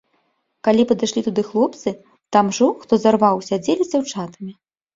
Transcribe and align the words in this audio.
Калі 0.67 0.85
падышлі 0.91 1.23
туды 1.27 1.41
хлопцы, 1.49 1.89
там 2.37 2.45
ужо, 2.55 2.67
хто 2.81 2.93
зарваў, 3.07 3.47
сядзелі 3.51 3.83
з 3.87 3.95
дзяўчатамі. 3.95 4.53